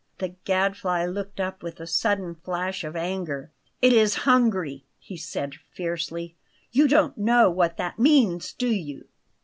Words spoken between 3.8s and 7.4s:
"It is hungry," he said fiercely. "You don't